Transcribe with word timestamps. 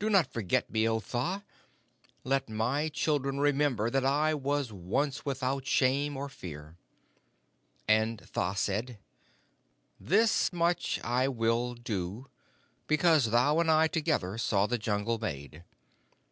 Do 0.00 0.10
not 0.10 0.32
forget 0.32 0.68
me, 0.68 0.88
O 0.88 0.98
Tha! 0.98 1.44
Let 2.24 2.48
my 2.48 2.88
children 2.88 3.38
remember 3.38 3.90
that 3.90 4.04
I 4.04 4.34
was 4.34 4.72
once 4.72 5.24
without 5.24 5.66
shame 5.68 6.16
or 6.16 6.28
fear!' 6.28 6.74
And 7.86 8.18
Tha 8.32 8.54
said: 8.56 8.98
'This 10.00 10.52
much 10.52 10.98
I 11.04 11.28
will 11.28 11.74
do, 11.74 12.26
because 12.88 13.26
thou 13.26 13.60
and 13.60 13.70
I 13.70 13.86
together 13.86 14.36
saw 14.36 14.66
the 14.66 14.78
Jungle 14.78 15.20
made. 15.20 15.62